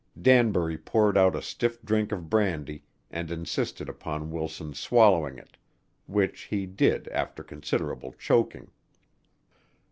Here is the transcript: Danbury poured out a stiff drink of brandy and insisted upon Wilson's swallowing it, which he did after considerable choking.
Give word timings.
Danbury 0.19 0.79
poured 0.79 1.15
out 1.15 1.35
a 1.35 1.43
stiff 1.43 1.79
drink 1.83 2.11
of 2.11 2.27
brandy 2.27 2.85
and 3.11 3.29
insisted 3.29 3.87
upon 3.87 4.31
Wilson's 4.31 4.79
swallowing 4.79 5.37
it, 5.37 5.57
which 6.07 6.45
he 6.45 6.65
did 6.65 7.07
after 7.09 7.43
considerable 7.43 8.11
choking. 8.13 8.71